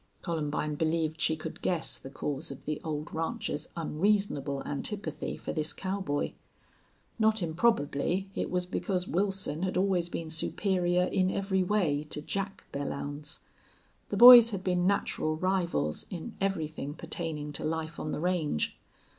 Columbine 0.23 0.73
believed 0.73 1.21
she 1.21 1.35
could 1.35 1.61
guess 1.61 1.99
the 1.99 2.09
cause 2.09 2.49
of 2.49 2.65
the 2.65 2.81
old 2.83 3.13
rancher's 3.13 3.69
unreasonable 3.77 4.63
antipathy 4.63 5.37
for 5.37 5.53
this 5.53 5.73
cowboy. 5.73 6.31
Not 7.19 7.43
improbably 7.43 8.27
it 8.33 8.49
was 8.49 8.65
because 8.65 9.07
Wilson 9.07 9.61
had 9.61 9.77
always 9.77 10.09
been 10.09 10.31
superior 10.31 11.03
in 11.03 11.29
every 11.29 11.61
way 11.61 12.03
to 12.05 12.19
Jack 12.19 12.63
Belllounds. 12.73 13.41
The 14.09 14.17
boys 14.17 14.49
had 14.49 14.63
been 14.63 14.87
natural 14.87 15.35
rivals 15.35 16.07
in 16.09 16.33
everything 16.41 16.95
pertaining 16.95 17.51
to 17.53 17.63
life 17.63 17.99
on 17.99 18.11
the 18.11 18.19
range. 18.19 18.75